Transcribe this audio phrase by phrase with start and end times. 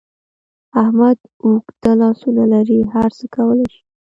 [0.81, 3.81] احمد اوږده لاسونه لري؛ هر څه کولای شي.